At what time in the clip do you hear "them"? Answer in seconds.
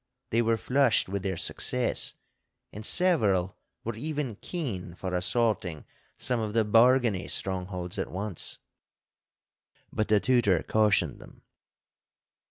11.19-11.43